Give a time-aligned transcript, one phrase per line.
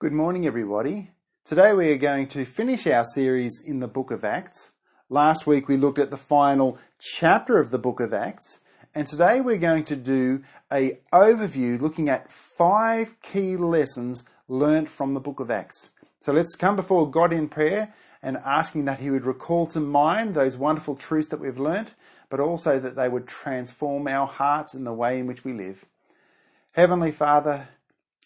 [0.00, 1.10] Good morning, everybody.
[1.44, 4.70] Today we are going to finish our series in the book of Acts.
[5.08, 8.60] Last week we looked at the final chapter of the book of Acts,
[8.94, 15.14] and today we're going to do a overview looking at five key lessons learnt from
[15.14, 15.90] the book of Acts.
[16.20, 17.92] So let's come before God in prayer
[18.22, 21.94] and asking that he would recall to mind those wonderful truths that we've learnt,
[22.30, 25.84] but also that they would transform our hearts in the way in which we live.
[26.70, 27.66] Heavenly Father,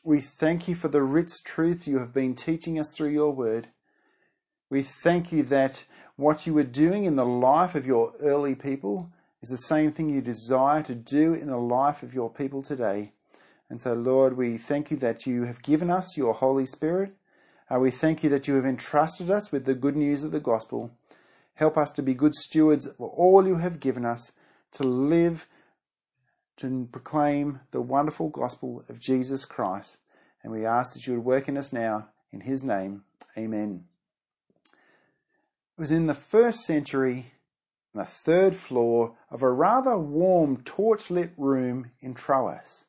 [0.04, 3.68] we thank you for the rich truths you have been teaching us through your word.
[4.68, 5.84] We thank you that
[6.16, 9.10] what you were doing in the life of your early people
[9.42, 13.10] is the same thing you desire to do in the life of your people today.
[13.70, 17.14] And so, Lord, we thank you that you have given us your Holy Spirit.
[17.72, 20.40] Uh, we thank you that you have entrusted us with the good news of the
[20.40, 20.90] gospel.
[21.54, 24.32] Help us to be good stewards of all you have given us,
[24.72, 25.46] to live
[26.62, 29.98] to proclaim the wonderful gospel of Jesus Christ.
[30.42, 32.08] And we ask that you would work in us now.
[32.32, 33.02] In his name,
[33.36, 33.84] amen.
[34.72, 37.32] It was in the first century,
[37.92, 42.84] on the third floor of a rather warm torchlit room in Troas.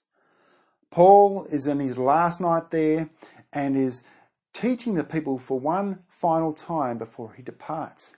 [0.91, 3.09] Paul is in his last night there
[3.51, 4.03] and is
[4.53, 8.15] teaching the people for one final time before he departs.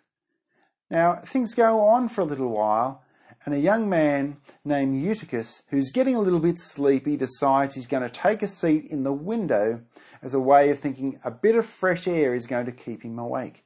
[0.91, 3.04] Now, things go on for a little while,
[3.45, 8.01] and a young man named Eutychus, who's getting a little bit sleepy, decides he's going
[8.01, 9.81] to take a seat in the window
[10.23, 13.19] as a way of thinking a bit of fresh air is going to keep him
[13.19, 13.63] awake.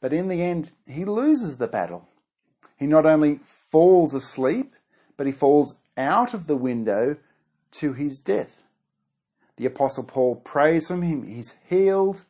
[0.00, 2.08] But in the end, he loses the battle.
[2.78, 4.74] He not only falls asleep,
[5.16, 7.16] but he falls out of the window
[7.72, 8.68] to his death.
[9.56, 12.24] The Apostle Paul prays for him, he's healed,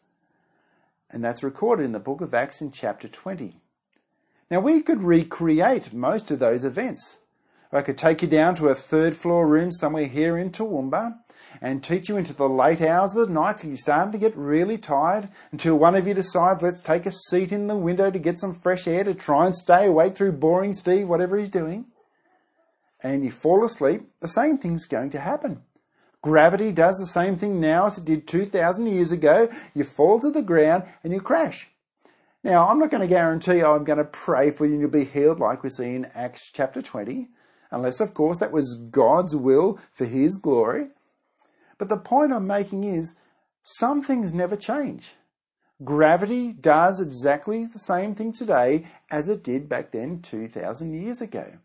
[1.11, 3.60] and that's recorded in the book of Acts in chapter 20.
[4.51, 7.19] Now, we could recreate most of those events.
[7.73, 11.19] I could take you down to a third floor room somewhere here in Toowoomba
[11.61, 14.37] and teach you into the late hours of the night till you're starting to get
[14.37, 18.19] really tired until one of you decides, let's take a seat in the window to
[18.19, 21.87] get some fresh air to try and stay awake through boring Steve, whatever he's doing.
[23.05, 25.63] And you fall asleep, the same thing's going to happen.
[26.23, 29.49] Gravity does the same thing now as it did 2,000 years ago.
[29.75, 31.71] You fall to the ground and you crash.
[32.43, 35.05] Now, I'm not going to guarantee I'm going to pray for you and you'll be
[35.05, 37.29] healed like we see in Acts chapter 20,
[37.71, 40.89] unless, of course, that was God's will for His glory.
[41.77, 43.15] But the point I'm making is
[43.63, 45.13] some things never change.
[45.85, 51.59] Gravity does exactly the same thing today as it did back then 2,000 years ago.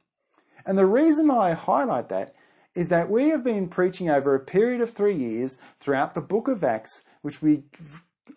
[0.65, 2.35] And the reason I highlight that
[2.73, 6.49] is that we have been preaching over a period of three years throughout the book
[6.49, 7.63] of Acts, which we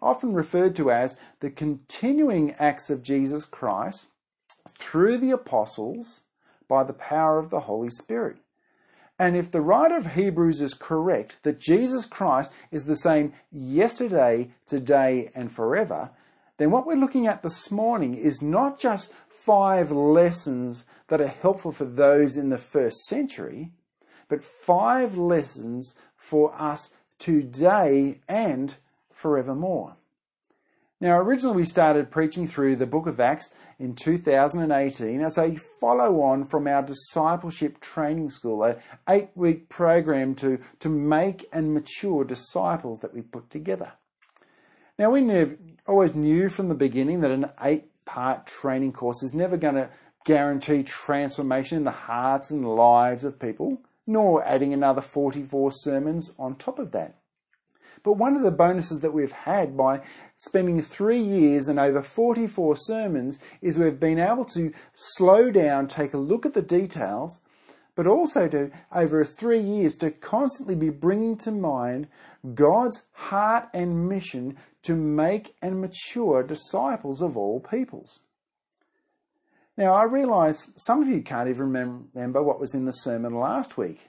[0.01, 4.07] often referred to as the continuing acts of Jesus Christ
[4.79, 6.23] through the apostles
[6.69, 8.39] by the power of the Holy Spirit.
[9.19, 14.53] And if the writer of Hebrews is correct that Jesus Christ is the same yesterday,
[14.67, 16.11] today, and forever,
[16.59, 21.73] then what we're looking at this morning is not just five lessons that are helpful
[21.73, 23.71] for those in the first century,
[24.29, 28.77] but five lessons for us today and
[29.19, 29.97] forevermore.
[31.01, 36.23] Now, originally we started preaching through the book of Acts in 2018 as a follow
[36.23, 38.77] on from our discipleship training school, an
[39.09, 43.93] eight week program to, to make and mature disciples that we put together.
[44.99, 49.35] Now, we knew, always knew from the beginning that an eight part training course is
[49.35, 49.91] never going to
[50.25, 56.57] guarantee transformation in the hearts and lives of people, nor adding another 44 sermons on
[56.57, 57.18] top of that.
[58.03, 60.03] But one of the bonuses that we've had by
[60.37, 66.15] spending three years and over 44 sermons is we've been able to slow down, take
[66.15, 67.41] a look at the details,
[67.95, 72.07] but also to, over three years, to constantly be bringing to mind
[72.55, 78.21] God's heart and mission to make and mature disciples of all peoples.
[79.77, 83.77] Now, I realise some of you can't even remember what was in the sermon last
[83.77, 84.07] week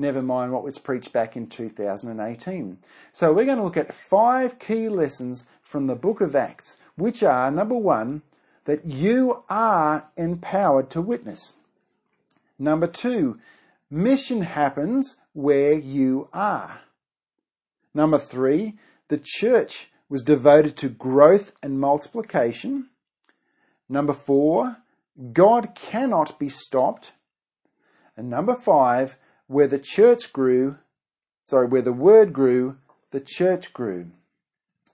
[0.00, 2.78] never mind what was preached back in 2018.
[3.12, 7.22] So we're going to look at five key lessons from the book of Acts, which
[7.22, 8.22] are number one,
[8.64, 11.56] that you are empowered to witness.
[12.58, 13.38] Number two,
[13.90, 16.80] mission happens where you are.
[17.94, 18.74] Number three,
[19.08, 22.88] the church was devoted to growth and multiplication.
[23.88, 24.76] Number four,
[25.32, 27.12] God cannot be stopped.
[28.16, 29.16] And number five,
[29.50, 30.78] where the church grew,
[31.42, 32.76] sorry, where the word grew,
[33.10, 34.06] the church grew.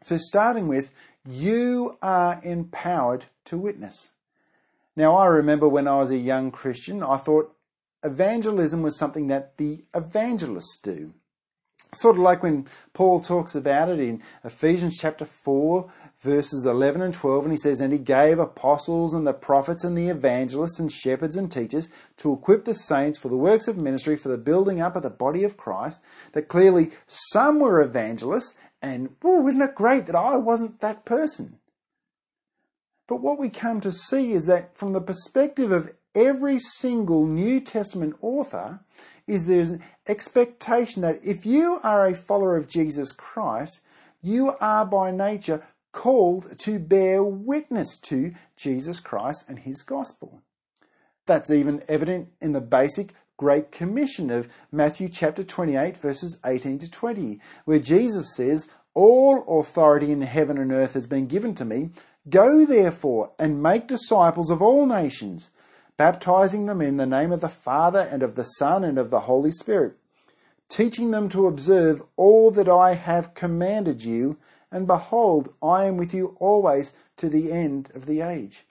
[0.03, 0.94] So starting with,
[1.26, 4.08] you are empowered to witness.
[4.97, 7.55] Now, I remember when I was a young Christian, I thought
[8.03, 11.12] evangelism was something that the evangelists do.
[11.94, 15.91] Sort of like when Paul talks about it in Ephesians chapter 4,
[16.21, 19.97] verses 11 and 12, and he says, And he gave apostles and the prophets and
[19.97, 21.88] the evangelists and shepherds and teachers
[22.19, 25.11] to equip the saints for the works of ministry, for the building up of the
[25.11, 26.00] body of Christ.
[26.33, 31.61] That clearly some were evangelists, and whoa, isn't it great that I wasn't that person?
[33.09, 37.61] But what we come to see is that from the perspective of every single New
[37.61, 38.81] Testament author,
[39.26, 43.81] is there's an expectation that if you are a follower of Jesus Christ,
[44.23, 45.62] you are by nature
[45.93, 50.43] called to bear witness to Jesus Christ and his gospel.
[51.26, 56.90] That's even evident in the basic Great Commission of Matthew chapter 28, verses 18 to
[56.90, 61.90] 20, where Jesus says, All authority in heaven and earth has been given to me.
[62.28, 65.50] Go therefore and make disciples of all nations
[65.96, 69.20] baptizing them in the name of the Father and of the Son and of the
[69.20, 69.96] Holy Spirit,
[70.69, 74.37] teaching them to observe all that I have commanded you,
[74.70, 78.66] and behold, I am with you always to the end of the age.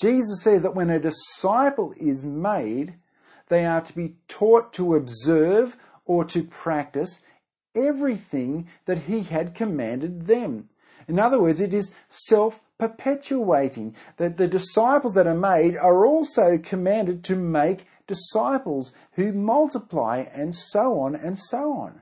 [0.00, 2.94] Jesus says that when a disciple is made,
[3.48, 7.20] they are to be taught to observe or to practice
[7.74, 10.68] everything that he had commanded them.
[11.08, 13.94] In other words, it is self perpetuating.
[14.16, 20.54] That the disciples that are made are also commanded to make disciples who multiply and
[20.54, 22.00] so on and so on.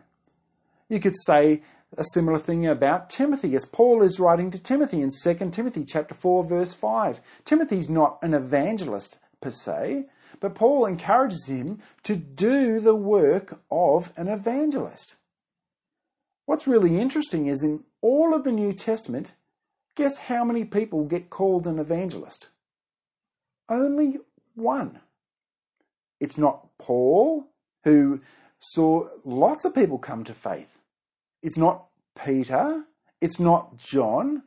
[0.88, 1.60] You could say
[1.96, 6.14] a similar thing about Timothy as Paul is writing to Timothy in 2 Timothy chapter
[6.14, 7.20] 4 verse 5.
[7.44, 10.04] Timothy's not an evangelist per se,
[10.40, 15.16] but Paul encourages him to do the work of an evangelist.
[16.46, 19.32] What's really interesting is in all of the New Testament,
[19.98, 22.46] Guess how many people get called an evangelist?
[23.68, 24.18] Only
[24.54, 25.00] one.
[26.20, 27.48] It's not Paul,
[27.82, 28.20] who
[28.60, 30.82] saw lots of people come to faith.
[31.42, 32.84] It's not Peter.
[33.20, 34.44] It's not John.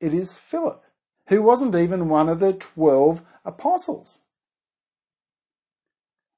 [0.00, 0.84] It is Philip,
[1.26, 4.20] who wasn't even one of the twelve apostles.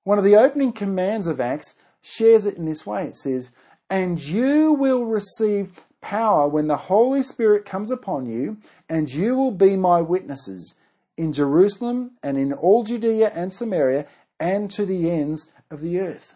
[0.04, 3.04] One of the opening commands of Acts shares it in this way.
[3.04, 3.50] It says,
[3.90, 8.58] And you will receive power when the Holy Spirit comes upon you,
[8.88, 10.74] and you will be my witnesses
[11.16, 14.06] in Jerusalem and in all Judea and Samaria
[14.38, 16.34] and to the ends of the earth.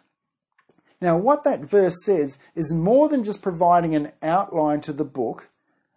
[1.01, 5.49] Now, what that verse says is more than just providing an outline to the book,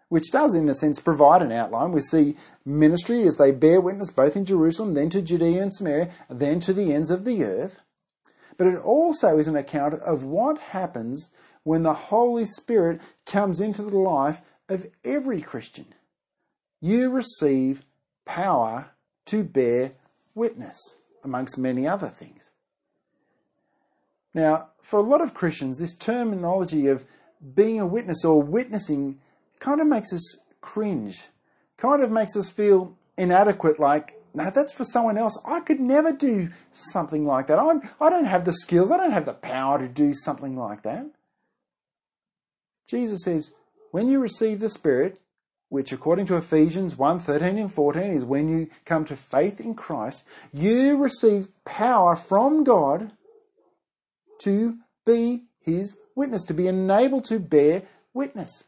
[0.10, 1.92] which does, in a sense, provide an outline.
[1.92, 2.36] We see
[2.66, 6.74] ministry as they bear witness both in Jerusalem, then to Judea and Samaria, then to
[6.74, 7.86] the ends of the earth.
[8.58, 11.30] But it also is an account of what happens
[11.70, 15.86] when the Holy Spirit comes into the life of every Christian.
[16.82, 17.86] You receive
[18.26, 18.90] power
[19.26, 19.92] to bear
[20.34, 22.54] witness, amongst many other things.
[24.34, 27.06] Now, for a lot of Christians, this terminology of
[27.54, 29.20] being a witness or witnessing
[29.60, 31.22] kind of makes us cringe,
[31.78, 35.40] kind of makes us feel inadequate, like, no, that's for someone else.
[35.46, 37.60] I could never do something like that.
[37.60, 40.82] I'm, I don't have the skills, I don't have the power to do something like
[40.82, 41.06] that.
[42.90, 43.52] Jesus says,
[43.92, 45.20] when you receive the Spirit,
[45.70, 49.76] which according to Ephesians 1 13 and 14 is when you come to faith in
[49.76, 53.12] Christ, you receive power from God
[54.40, 57.84] to be His witness, to be enabled to bear
[58.14, 58.64] witness.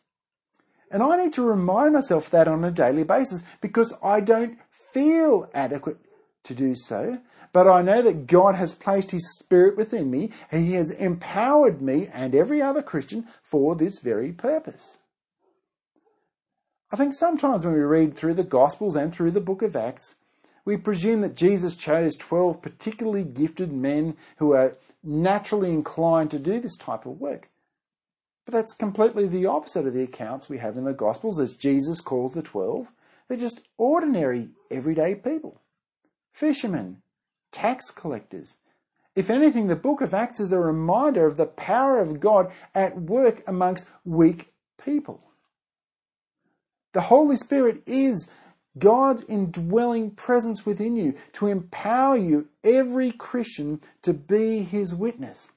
[0.92, 4.60] And I need to remind myself that on a daily basis because I don't
[4.94, 5.98] feel adequate
[6.44, 7.20] to do so.
[7.54, 11.82] But I know that God has placed His Spirit within me, and He has empowered
[11.82, 14.98] me and every other Christian for this very purpose.
[16.92, 20.16] I think sometimes when we read through the Gospels and through the book of Acts,
[20.64, 26.60] we presume that Jesus chose 12 particularly gifted men who are naturally inclined to do
[26.60, 27.50] this type of work.
[28.46, 32.02] But that's completely the opposite of the accounts we have in the Gospels as Jesus
[32.02, 32.88] calls the 12.
[33.28, 35.61] They're just ordinary, everyday people
[36.32, 37.02] fishermen,
[37.52, 38.58] tax collectors.
[39.16, 43.00] If anything, the book of Acts is a reminder of the power of God at
[43.00, 45.22] work amongst weak people.
[46.94, 48.28] The Holy Spirit is
[48.78, 55.50] God's indwelling presence within you to empower you, every Christian, to be his witness.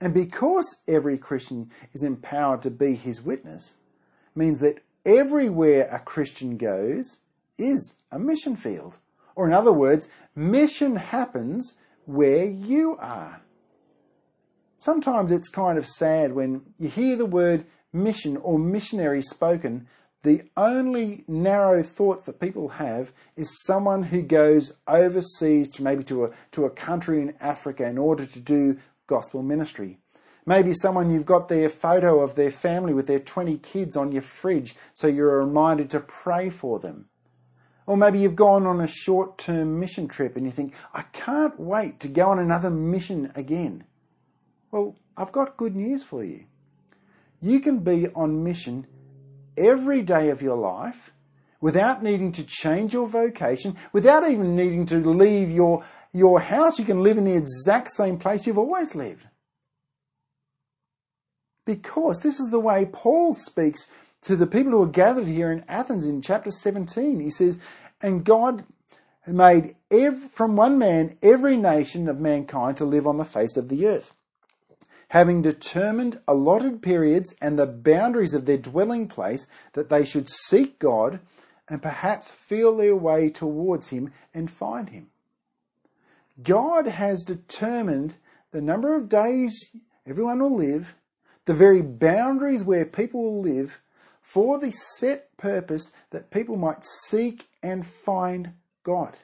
[0.00, 3.74] And because every Christian is empowered to be his witness,
[4.34, 7.18] means that everywhere a Christian goes
[7.58, 8.96] is a mission field.
[9.36, 11.74] Or, in other words, mission happens
[12.06, 13.42] where you are.
[14.78, 19.86] Sometimes it's kind of sad when you hear the word mission or missionary spoken.
[20.22, 26.24] The only narrow thought that people have is someone who goes overseas to maybe to
[26.24, 28.76] a, to a country in Africa in order to do
[29.06, 29.98] gospel ministry.
[30.46, 34.22] Maybe someone you've got their photo of their family with their 20 kids on your
[34.22, 37.08] fridge so you're reminded to pray for them.
[37.86, 41.58] Or maybe you've gone on a short term mission trip and you think, I can't
[41.58, 43.84] wait to go on another mission again.
[44.72, 46.44] Well, I've got good news for you.
[47.40, 48.86] You can be on mission
[49.56, 51.12] every day of your life
[51.60, 56.78] without needing to change your vocation, without even needing to leave your, your house.
[56.78, 59.26] You can live in the exact same place you've always lived.
[61.64, 63.86] Because this is the way Paul speaks
[64.22, 67.20] to the people who are gathered here in Athens in chapter 17.
[67.20, 67.58] He says,
[68.00, 68.64] And God
[69.26, 73.68] made every, from one man every nation of mankind to live on the face of
[73.68, 74.14] the earth,
[75.08, 80.78] having determined allotted periods and the boundaries of their dwelling place, that they should seek
[80.78, 81.20] God
[81.68, 85.08] and perhaps feel their way towards Him and find Him.
[86.42, 88.16] God has determined
[88.52, 89.70] the number of days
[90.06, 90.94] everyone will live,
[91.46, 93.80] the very boundaries where people will live,
[94.26, 98.52] for the set purpose that people might seek and find
[98.82, 99.16] God.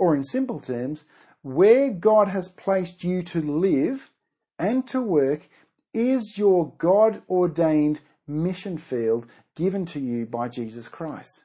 [0.00, 1.04] Or, in simple terms,
[1.42, 4.10] where God has placed you to live
[4.58, 5.48] and to work
[5.94, 11.44] is your God ordained mission field given to you by Jesus Christ.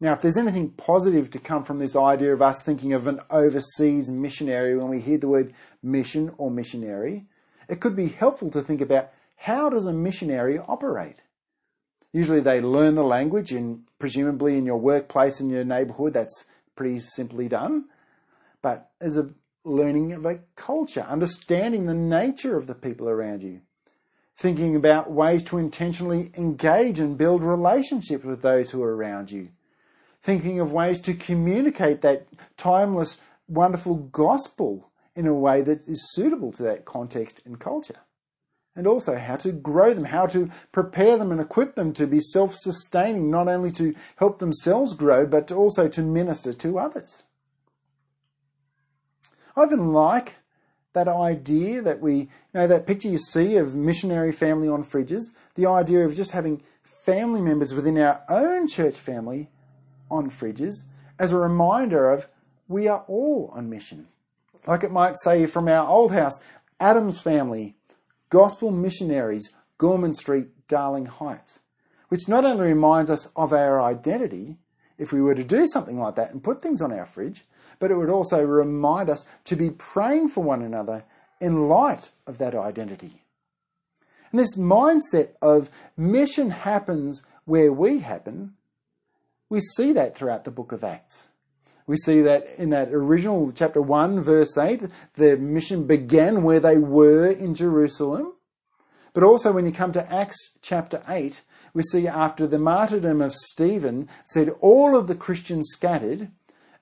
[0.00, 3.20] Now, if there's anything positive to come from this idea of us thinking of an
[3.28, 5.52] overseas missionary when we hear the word
[5.82, 7.26] mission or missionary,
[7.68, 11.20] it could be helpful to think about how does a missionary operate?
[12.12, 16.44] Usually they learn the language and presumably in your workplace in your neighborhood that's
[16.74, 17.86] pretty simply done.
[18.62, 19.30] But as a
[19.64, 23.60] learning of a culture, understanding the nature of the people around you,
[24.36, 29.48] thinking about ways to intentionally engage and build relationships with those who are around you,
[30.22, 36.52] thinking of ways to communicate that timeless, wonderful gospel in a way that is suitable
[36.52, 37.96] to that context and culture
[38.76, 42.20] and also how to grow them, how to prepare them and equip them to be
[42.20, 47.22] self sustaining, not only to help themselves grow, but also to minister to others.
[49.56, 50.34] I even like
[50.92, 55.24] that idea that we, you know, that picture you see of missionary family on fridges,
[55.54, 59.48] the idea of just having family members within our own church family
[60.10, 60.74] on fridges
[61.18, 62.26] as a reminder of
[62.68, 64.06] we are all on mission.
[64.66, 66.40] Like it might say from our old house,
[66.80, 67.76] Adam's family
[68.30, 71.60] Gospel Missionaries, Gorman Street, Darling Heights,
[72.08, 74.58] which not only reminds us of our identity,
[74.98, 77.44] if we were to do something like that and put things on our fridge,
[77.78, 81.04] but it would also remind us to be praying for one another
[81.40, 83.22] in light of that identity.
[84.30, 88.54] And this mindset of mission happens where we happen,
[89.48, 91.28] we see that throughout the book of Acts.
[91.88, 94.82] We see that in that original chapter 1, verse 8,
[95.14, 98.32] the mission began where they were in Jerusalem.
[99.14, 101.40] But also when you come to Acts chapter 8,
[101.74, 106.32] we see after the martyrdom of Stephen, said all of the Christians scattered,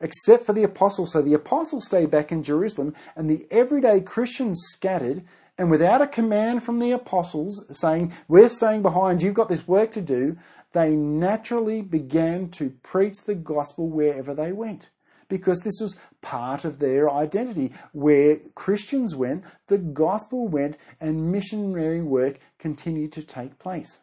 [0.01, 1.13] except for the apostles.
[1.13, 5.23] So the apostles stayed back in Jerusalem, and the everyday Christians scattered,
[5.59, 9.93] and without a command from the apostles saying, We're staying behind, you've got this work
[9.93, 10.39] to do,
[10.73, 14.89] they naturally began to preach the gospel wherever they went
[15.29, 17.73] because this was part of their identity.
[17.93, 24.01] Where Christians went, the gospel went, and missionary work continued to take place.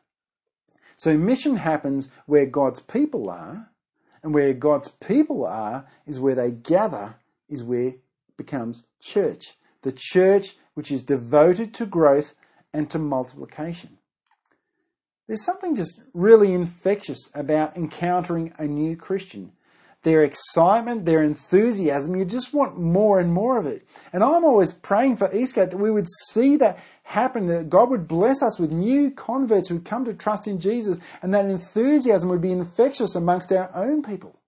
[0.97, 3.71] So mission happens where God's people are,
[4.23, 7.15] and where God's people are is where they gather,
[7.49, 7.93] is where
[8.37, 9.57] becomes church.
[9.81, 12.35] The church which is devoted to growth
[12.73, 13.97] and to multiplication.
[15.27, 19.53] There's something just really infectious about encountering a new Christian
[20.03, 22.15] their excitement, their enthusiasm.
[22.15, 23.87] You just want more and more of it.
[24.13, 28.07] And I'm always praying for Eastgate that we would see that happen, that God would
[28.07, 32.41] bless us with new converts who come to trust in Jesus, and that enthusiasm would
[32.41, 34.39] be infectious amongst our own people.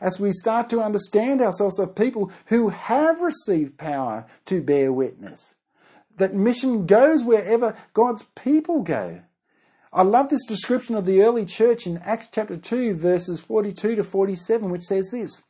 [0.00, 5.54] As we start to understand ourselves as people who have received power to bear witness,
[6.16, 9.20] that mission goes wherever God's people go.
[9.92, 14.04] I love this description of the early church in Acts chapter 2, verses 42 to
[14.04, 15.42] 47, which says this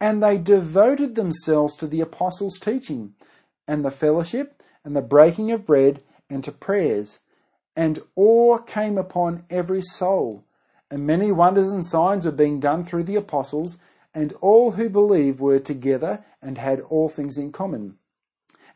[0.00, 3.12] And they devoted themselves to the apostles' teaching,
[3.66, 7.18] and the fellowship, and the breaking of bread, and to prayers.
[7.76, 10.44] And awe came upon every soul,
[10.90, 13.76] and many wonders and signs were being done through the apostles,
[14.14, 17.98] and all who believed were together and had all things in common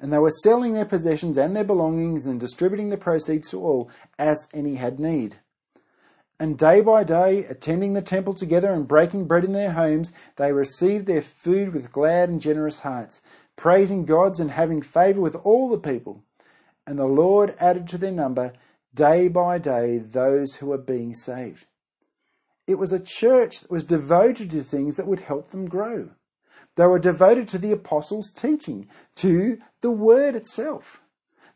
[0.02, 3.88] and they were selling their possessions and their belongings and distributing the proceeds to all
[4.18, 5.36] as any had need.
[6.40, 10.52] And day by day, attending the temple together and breaking bread in their homes, they
[10.52, 13.20] received their food with glad and generous hearts,
[13.54, 16.24] praising God and having favour with all the people.
[16.84, 18.52] and the Lord added to their number
[18.92, 21.66] day by day those who were being saved.
[22.66, 26.10] It was a church that was devoted to things that would help them grow.
[26.76, 31.02] They were devoted to the apostles' teaching, to the word itself.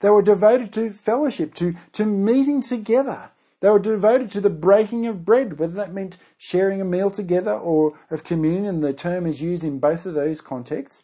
[0.01, 3.31] They were devoted to fellowship, to, to meeting together.
[3.61, 7.55] They were devoted to the breaking of bread, whether that meant sharing a meal together
[7.55, 11.03] or of communion, the term is used in both of those contexts,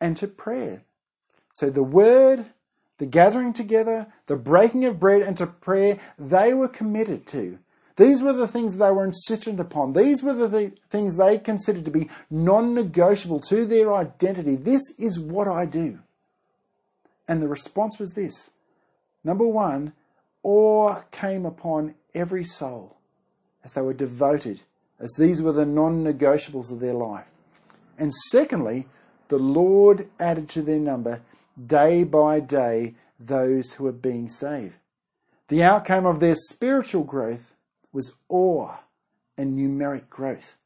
[0.00, 0.82] and to prayer.
[1.52, 2.46] So the word,
[2.98, 7.58] the gathering together, the breaking of bread, and to prayer, they were committed to.
[7.98, 9.92] These were the things they were insistent upon.
[9.92, 14.54] These were the th- things they considered to be non negotiable to their identity.
[14.54, 15.98] This is what I do.
[17.26, 18.50] And the response was this
[19.24, 19.94] number one,
[20.44, 22.98] awe came upon every soul
[23.64, 24.62] as they were devoted,
[25.00, 27.26] as these were the non negotiables of their life.
[27.98, 28.86] And secondly,
[29.26, 31.20] the Lord added to their number
[31.66, 34.74] day by day those who were being saved.
[35.48, 37.54] The outcome of their spiritual growth
[37.92, 38.76] was awe
[39.36, 40.56] and numeric growth.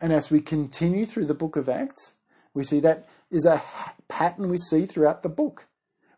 [0.00, 2.14] And as we continue through the book of Acts,
[2.54, 3.62] we see that is a
[4.08, 5.66] pattern we see throughout the book.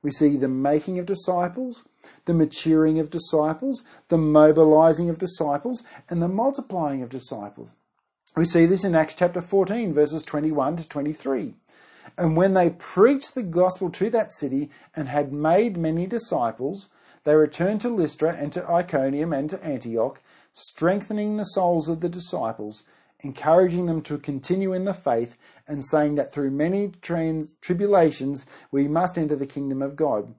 [0.02, 1.82] We see the making of disciples,
[2.24, 7.72] the maturing of disciples, the mobilizing of disciples, and the multiplying of disciples.
[8.36, 11.54] We see this in Acts chapter 14, verses 21 to 23.
[12.16, 16.88] And when they preached the gospel to that city and had made many disciples,
[17.28, 20.22] they returned to Lystra and to Iconium and to Antioch,
[20.54, 22.84] strengthening the souls of the disciples,
[23.20, 28.88] encouraging them to continue in the faith, and saying that through many trans- tribulations we
[28.88, 30.34] must enter the kingdom of God.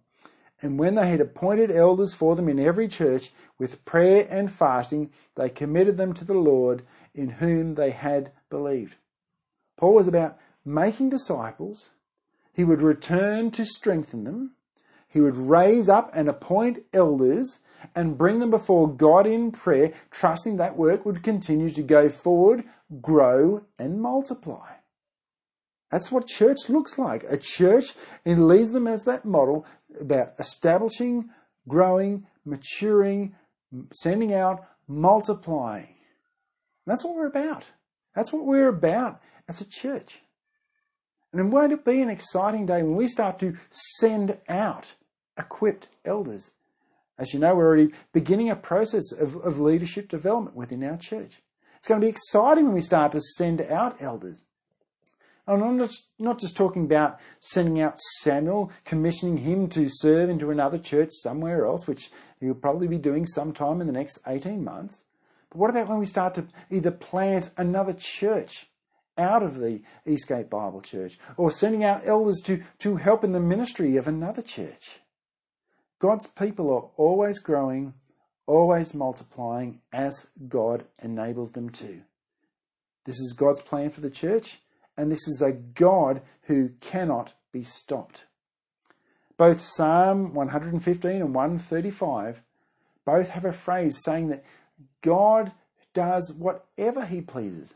[0.63, 5.11] And when they had appointed elders for them in every church, with prayer and fasting,
[5.35, 6.81] they committed them to the Lord
[7.13, 8.95] in whom they had believed.
[9.77, 11.91] Paul was about making disciples.
[12.51, 14.55] He would return to strengthen them.
[15.09, 17.59] He would raise up and appoint elders
[17.95, 22.63] and bring them before God in prayer, trusting that work would continue to go forward,
[23.01, 24.75] grow, and multiply.
[25.91, 27.23] That's what church looks like.
[27.23, 27.93] A church,
[28.23, 29.65] and leads them as that model
[29.99, 31.29] about establishing,
[31.67, 33.35] growing, maturing,
[33.91, 35.95] sending out, multiplying.
[36.85, 37.65] That's what we're about.
[38.15, 40.21] That's what we're about as a church.
[41.33, 44.95] And won't it be an exciting day when we start to send out
[45.39, 46.51] equipped elders?
[47.17, 51.41] As you know, we're already beginning a process of, of leadership development within our church.
[51.77, 54.41] It's going to be exciting when we start to send out elders.
[55.47, 60.51] And I'm not, not just talking about sending out Samuel, commissioning him to serve into
[60.51, 65.01] another church somewhere else, which he'll probably be doing sometime in the next 18 months.
[65.49, 68.69] But what about when we start to either plant another church
[69.17, 73.39] out of the Eastgate Bible Church or sending out elders to, to help in the
[73.39, 74.99] ministry of another church?
[75.99, 77.93] God's people are always growing,
[78.47, 82.01] always multiplying as God enables them to.
[83.05, 84.59] This is God's plan for the church,
[84.97, 88.25] and this is a God who cannot be stopped.
[89.37, 92.41] Both Psalm 115 and 135
[93.05, 94.43] both have a phrase saying that
[95.01, 95.51] God
[95.93, 97.73] does whatever he pleases.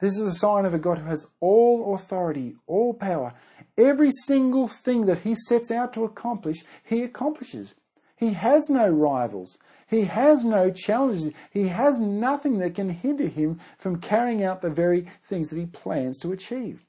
[0.00, 3.32] This is a sign of a God who has all authority, all power.
[3.76, 7.74] Every single thing that he sets out to accomplish, he accomplishes.
[8.16, 9.58] He has no rivals.
[9.88, 11.32] He has no challenges.
[11.50, 15.66] He has nothing that can hinder him from carrying out the very things that he
[15.66, 16.84] plans to achieve.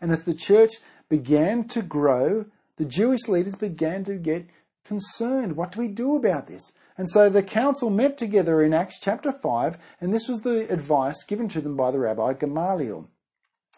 [0.00, 0.70] And as the church
[1.08, 4.46] began to grow, the Jewish leaders began to get
[4.84, 5.56] concerned.
[5.56, 6.72] What do we do about this?
[6.96, 11.22] And so the council met together in Acts chapter 5, and this was the advice
[11.24, 13.08] given to them by the rabbi Gamaliel.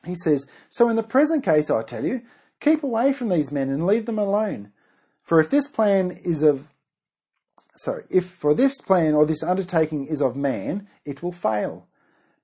[0.04, 2.22] He says, So in the present case, I tell you,
[2.60, 4.72] keep away from these men and leave them alone.
[5.22, 6.68] For if this plan is of
[7.76, 11.86] sorry, if for this plan or this undertaking is of man, it will fail.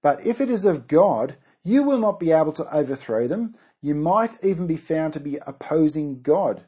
[0.02, 3.52] But if it is of God, you will not be able to overthrow them.
[3.80, 6.64] You might even be found to be opposing God.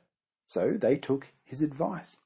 [0.47, 2.19] So they took his advice.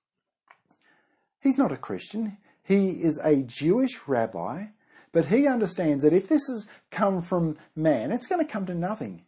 [1.41, 2.39] He's not a Christian.
[2.63, 4.67] He is a Jewish rabbi,
[5.15, 8.75] but he understands that if this has come from man, it's going to come to
[8.75, 9.23] nothing.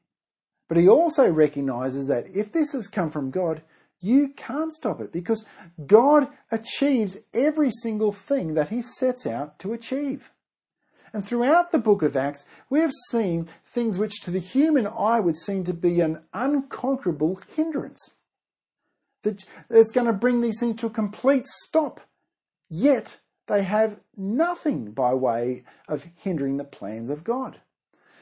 [0.69, 3.63] But he also recognizes that if this has come from God,
[4.01, 5.47] you can't stop it because
[5.87, 10.33] God achieves every single thing that he sets out to achieve.
[11.13, 15.21] And throughout the book of Acts, we have seen things which to the human eye
[15.21, 18.17] would seem to be an unconquerable hindrance.
[19.23, 22.01] That it's going to bring these things to a complete stop.
[22.69, 27.61] Yet they have nothing by way of hindering the plans of God.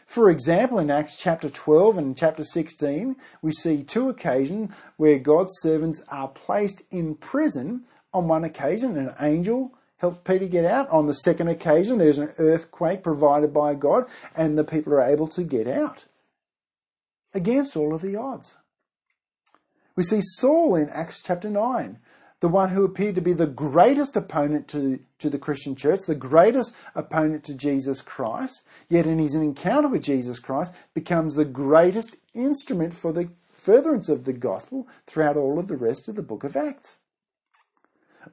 [0.07, 5.53] For example, in Acts chapter 12 and chapter 16, we see two occasions where God's
[5.61, 7.87] servants are placed in prison.
[8.13, 10.89] On one occasion, an angel helps Peter get out.
[10.91, 14.07] On the second occasion, there's an earthquake provided by God,
[14.37, 16.05] and the people are able to get out
[17.33, 18.57] against all of the odds.
[19.97, 21.99] We see Saul in Acts chapter 9
[22.44, 26.14] the one who appeared to be the greatest opponent to, to the Christian church, the
[26.14, 32.16] greatest opponent to Jesus Christ, yet in his encounter with Jesus Christ becomes the greatest
[32.35, 36.44] instrument for the furtherance of the gospel throughout all of the rest of the book
[36.44, 36.98] of Acts.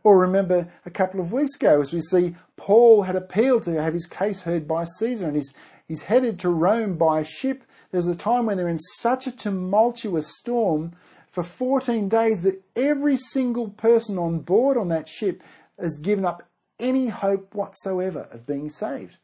[0.04, 3.94] Or remember a couple of weeks ago as we see Paul had appealed to have
[3.94, 5.54] his case heard by Caesar and he's,
[5.88, 7.64] he's headed to Rome by ship.
[7.92, 10.92] There's a time when they're in such a tumultuous storm
[11.32, 15.42] for 14 days that every single person on board on that ship
[15.80, 19.18] has given up any hope whatsoever of being saved.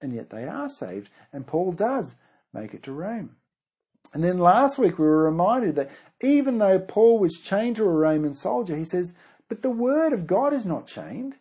[0.00, 2.16] And yet they are saved, and Paul does
[2.52, 3.36] make it to Rome.
[4.12, 5.90] And then last week we were reminded that
[6.20, 9.14] even though Paul was chained to a Roman soldier, he says,
[9.48, 11.36] but the word of God is not chained.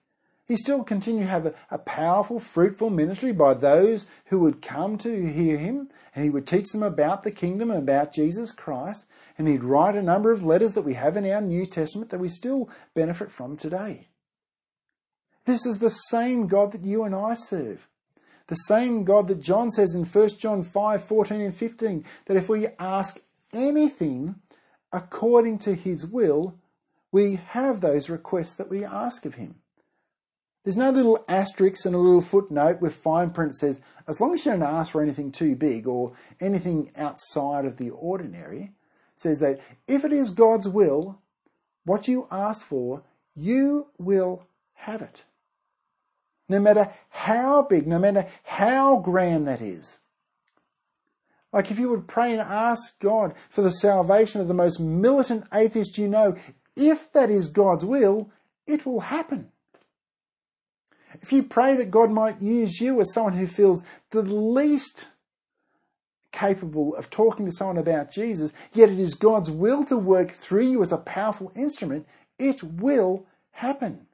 [0.51, 4.97] He still continued to have a, a, powerful, fruitful ministry by those who would come
[4.97, 9.05] to hear him, and he would teach them about the kingdom about Jesus Christ,
[9.37, 12.19] and he'd write a number of letters that we have in our New Testament that
[12.19, 14.09] we still benefit from today.
[15.45, 17.87] This is the same God that you and I serve.
[18.47, 22.49] The same God that John says in 1 John 5 14 and 15 that if
[22.49, 23.21] we ask
[23.53, 24.35] anything
[24.91, 26.59] according to his will,
[27.09, 29.60] we have those requests that we ask of him.
[30.63, 34.33] There's no little asterisk and a little footnote with fine print that says, as long
[34.33, 38.71] as you don't ask for anything too big or anything outside of the ordinary,
[39.15, 41.19] says that if it is God's will,
[41.83, 43.01] what you ask for,
[43.35, 45.23] you will have it.
[46.47, 49.97] No matter how big, no matter how grand that is.
[51.51, 55.45] Like if you would pray and ask God for the salvation of the most militant
[55.51, 56.35] atheist you know,
[56.75, 58.29] if that is God's will,
[58.67, 59.51] it will happen.
[61.21, 65.07] If you pray that God might use you as someone who feels the least
[66.31, 70.65] capable of talking to someone about Jesus, yet it is God's will to work through
[70.65, 72.07] you as a powerful instrument,
[72.39, 74.07] it will happen.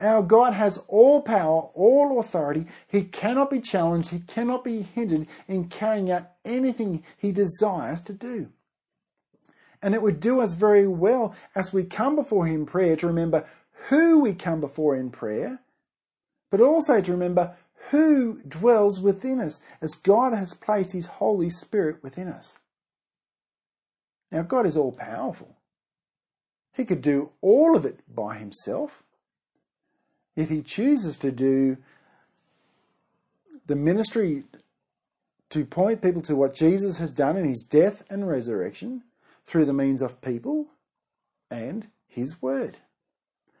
[0.00, 2.66] Our God has all power, all authority.
[2.88, 4.10] He cannot be challenged.
[4.10, 8.48] He cannot be hindered in carrying out anything he desires to do.
[9.82, 13.06] And it would do us very well as we come before him in prayer to
[13.06, 13.46] remember
[13.88, 15.60] who we come before in prayer
[16.50, 17.56] but also to remember
[17.90, 22.58] who dwells within us as God has placed His Holy Spirit within us.
[24.32, 25.56] Now, God is all powerful.
[26.72, 29.02] He could do all of it by Himself.
[30.34, 31.78] If He chooses to do
[33.66, 34.44] the ministry
[35.50, 39.02] to point people to what Jesus has done in His death and resurrection
[39.44, 40.66] through the means of people
[41.50, 42.78] and His Word.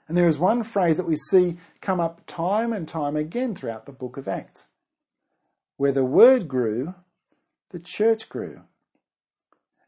[0.08, 3.86] And there is one phrase that we see come up time and time again throughout
[3.86, 4.66] the book of Acts.
[5.76, 6.94] Where the word grew,
[7.70, 8.62] the church grew.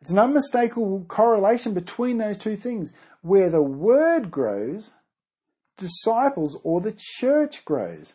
[0.01, 2.93] It's an unmistakable correlation between those two things.
[3.23, 4.93] Where the word grows,
[5.77, 8.15] disciples or the church grows.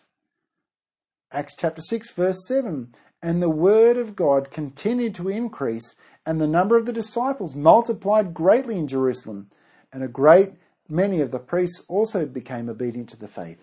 [1.31, 6.47] Acts chapter 6, verse 7 And the word of God continued to increase, and the
[6.47, 9.49] number of the disciples multiplied greatly in Jerusalem,
[9.91, 10.53] and a great
[10.89, 13.59] many of the priests also became obedient to the faith.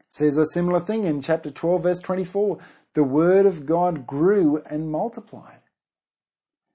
[0.00, 2.58] It says a similar thing in chapter 12, verse 24
[2.94, 5.60] the word of God grew and multiplied.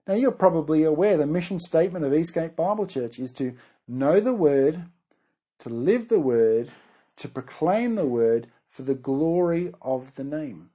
[0.08, 3.56] Now, you're probably aware the mission statement of Eastgate Bible Church is to
[3.88, 4.84] know the word,
[5.60, 6.70] to live the word,
[7.18, 10.70] to proclaim the word for the glory of the name.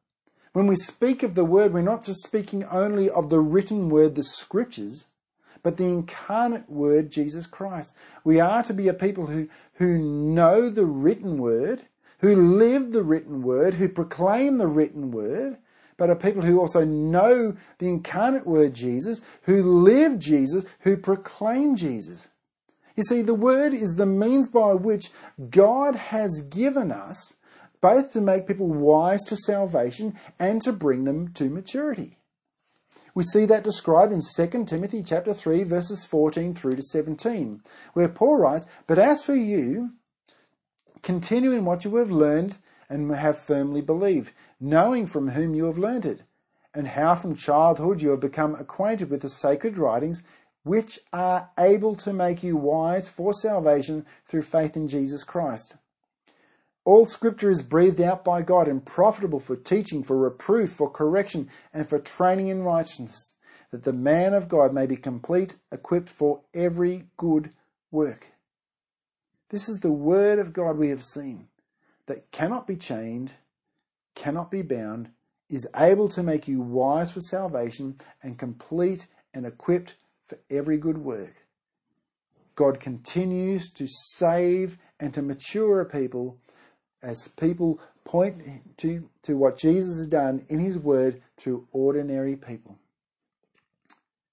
[0.53, 4.17] When we speak of the word, we're not just speaking only of the written word,
[4.17, 5.07] the scriptures,
[5.67, 7.93] but the incarnate word, Jesus Christ.
[8.23, 11.83] We are to be a people who, who know the written word,
[12.21, 15.59] who live the written word, who proclaim the written word,
[15.97, 21.75] but are people who also know the incarnate word Jesus, who live Jesus, who proclaim
[21.75, 22.29] Jesus.
[22.95, 25.11] You see, the word is the means by which
[25.51, 27.35] God has given us
[27.81, 32.19] both to make people wise to salvation and to bring them to maturity.
[33.17, 37.63] We see that described in 2 Timothy chapter 3 verses 14 through to 17,
[37.95, 39.93] where Paul writes, "But as for you,
[41.03, 42.59] continue in what you have learned
[42.91, 46.25] and have firmly believed, knowing from whom you have learned it,
[46.75, 50.23] and how from childhood you have become acquainted with the sacred writings,
[50.63, 55.77] which are able to make you wise for salvation through faith in Jesus Christ."
[56.87, 61.51] All scripture is breathed out by God and profitable for teaching, for reproof, for correction,
[61.75, 63.33] and for training in righteousness,
[63.73, 67.51] that the man of God may be complete, equipped for every good
[67.91, 68.29] work.
[69.49, 71.49] This is the word of God we have seen
[72.07, 73.33] that cannot be chained,
[74.15, 75.11] cannot be bound,
[75.51, 79.97] is able to make you wise for salvation and complete and equipped
[80.29, 81.47] for every good work.
[82.55, 86.39] God continues to save and to mature a people
[87.03, 88.43] as people point
[88.79, 92.79] to, to what Jesus has done in his word through ordinary people.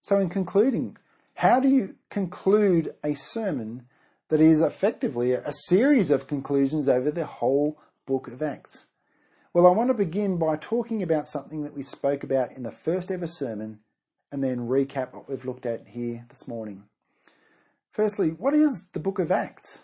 [0.01, 0.97] So, in concluding,
[1.35, 3.87] how do you conclude a sermon
[4.29, 8.85] that is effectively a series of conclusions over the whole book of Acts?
[9.53, 12.71] Well, I want to begin by talking about something that we spoke about in the
[12.71, 13.79] first ever sermon
[14.31, 16.85] and then recap what we've looked at here this morning.
[17.91, 19.83] Firstly, what is the book of Acts?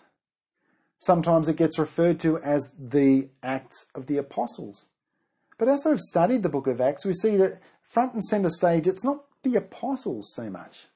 [1.00, 4.86] Sometimes it gets referred to as the Acts of the Apostles.
[5.56, 8.86] But as I've studied the book of Acts, we see that front and centre stage,
[8.86, 10.88] it's not the apostles so much.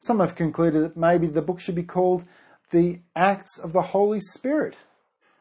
[0.00, 2.26] Some have concluded that maybe the book should be called
[2.70, 4.76] the Acts of the Holy Spirit.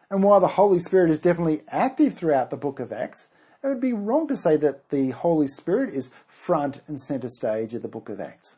[0.10, 3.28] And while the Holy Spirit is definitely active throughout the book of Acts,
[3.62, 7.74] it would be wrong to say that the Holy Spirit is front and centre stage
[7.74, 8.56] of the book of Acts.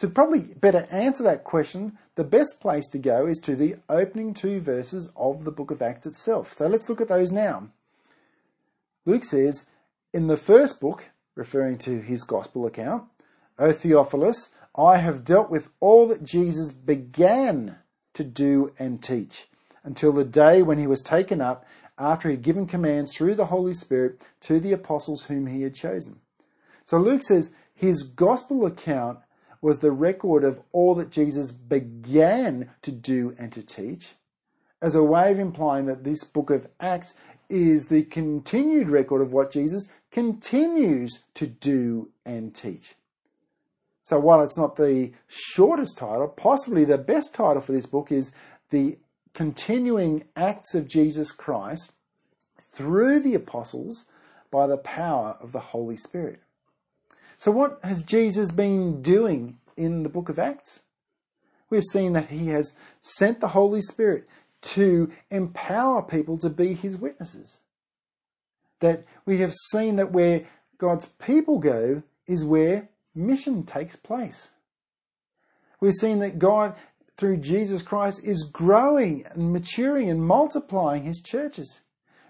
[0.00, 4.32] To probably better answer that question, the best place to go is to the opening
[4.32, 6.54] two verses of the book of Acts itself.
[6.54, 7.68] So let's look at those now.
[9.04, 9.66] Luke says,
[10.14, 13.04] In the first book, referring to his gospel account,
[13.58, 17.76] O Theophilus, I have dealt with all that Jesus began
[18.14, 19.48] to do and teach
[19.84, 21.66] until the day when he was taken up
[21.98, 25.74] after he had given commands through the Holy Spirit to the apostles whom he had
[25.74, 26.20] chosen.
[26.84, 29.18] So Luke says his gospel account
[29.60, 34.14] was the record of all that Jesus began to do and to teach,
[34.80, 37.14] as a way of implying that this book of Acts
[37.48, 42.94] is the continued record of what Jesus continues to do and teach.
[44.04, 48.32] So while it's not the shortest title, possibly the best title for this book is
[48.70, 48.98] The
[49.34, 51.92] continuing acts of Jesus Christ
[52.60, 54.06] through the apostles
[54.50, 56.40] by the power of the Holy Spirit.
[57.40, 60.80] So, what has Jesus been doing in the book of Acts?
[61.70, 64.28] We've seen that he has sent the Holy Spirit
[64.74, 67.60] to empower people to be his witnesses.
[68.80, 70.44] That we have seen that where
[70.76, 74.50] God's people go is where mission takes place.
[75.80, 76.74] We've seen that God
[77.16, 81.80] through Jesus Christ is growing and maturing and multiplying his churches.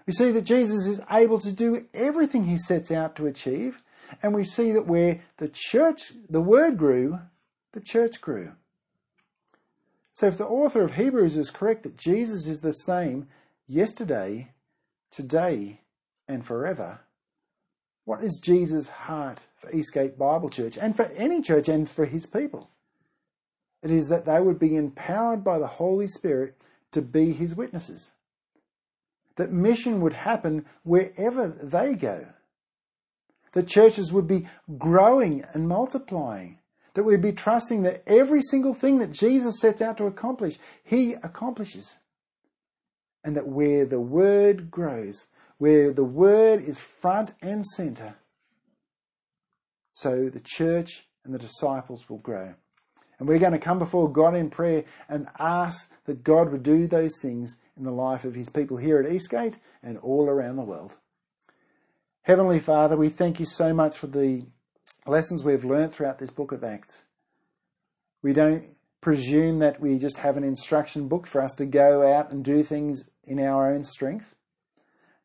[0.07, 3.81] We see that Jesus is able to do everything he sets out to achieve,
[4.21, 7.19] and we see that where the church, the word grew,
[7.73, 8.53] the church grew.
[10.13, 13.27] So if the author of Hebrews is correct that Jesus is the same
[13.67, 14.51] yesterday,
[15.09, 15.81] today,
[16.27, 16.99] and forever,
[18.05, 22.25] what is Jesus' heart for Eastgate Bible Church and for any church and for his
[22.25, 22.69] people?
[23.83, 26.55] It is that they would be empowered by the Holy Spirit
[26.91, 28.11] to be his witnesses.
[29.37, 32.27] That mission would happen wherever they go.
[33.53, 36.59] That churches would be growing and multiplying.
[36.93, 41.13] That we'd be trusting that every single thing that Jesus sets out to accomplish, he
[41.13, 41.97] accomplishes.
[43.23, 48.15] And that where the word grows, where the word is front and center,
[49.93, 52.55] so the church and the disciples will grow.
[53.19, 56.87] And we're going to come before God in prayer and ask that God would do
[56.87, 60.63] those things in the life of his people here at Eastgate and all around the
[60.63, 60.95] world.
[62.23, 64.45] Heavenly Father, we thank you so much for the
[65.07, 67.03] lessons we've learned throughout this book of Acts.
[68.21, 72.31] We don't presume that we just have an instruction book for us to go out
[72.31, 74.35] and do things in our own strength.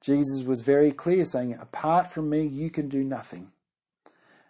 [0.01, 3.53] Jesus was very clear saying, apart from me, you can do nothing.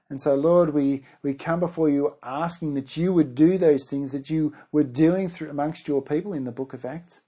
[0.08, 4.12] And so, Lord, we, we come before you asking that you would do those things
[4.12, 7.22] that you were doing through amongst your people in the book of Acts.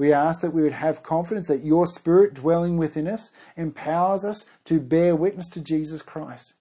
[0.00, 4.46] We ask that we would have confidence that your Spirit dwelling within us empowers us
[4.64, 6.54] to bear witness to Jesus Christ.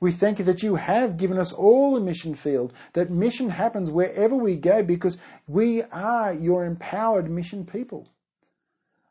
[0.00, 3.90] We thank you that you have given us all a mission field, that mission happens
[3.90, 5.16] wherever we go because
[5.46, 8.10] we are your empowered mission people.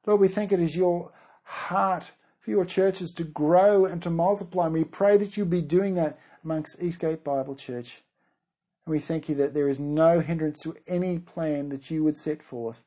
[0.05, 4.65] Lord, we thank it is your heart for your churches to grow and to multiply.
[4.65, 8.03] And we pray that you'll be doing that amongst Eastgate Bible Church.
[8.85, 12.17] And we thank you that there is no hindrance to any plan that you would
[12.17, 12.83] set forth.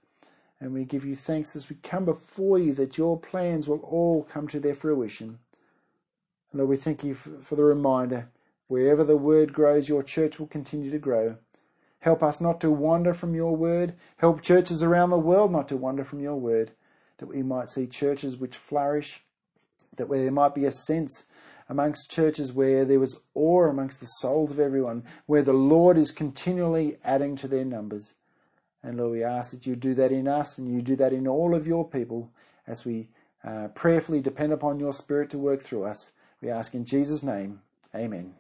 [0.61, 4.23] And we give you thanks as we come before you that your plans will all
[4.23, 5.38] come to their fruition.
[6.51, 8.31] And Lord, we thank you for the reminder
[8.69, 11.37] wherever the word grows, your church will continue to grow.
[12.01, 13.95] Help us not to wander from your word.
[14.19, 16.71] Help churches around the world not to wander from your word,
[17.19, 19.23] that we might see churches which flourish,
[19.97, 21.25] that where there might be a sense
[21.69, 26.11] amongst churches where there was awe amongst the souls of everyone, where the Lord is
[26.11, 28.14] continually adding to their numbers.
[28.83, 31.27] And Lord, we ask that you do that in us and you do that in
[31.27, 32.31] all of your people
[32.67, 33.09] as we
[33.45, 36.12] uh, prayerfully depend upon your Spirit to work through us.
[36.41, 37.61] We ask in Jesus' name,
[37.95, 38.35] Amen.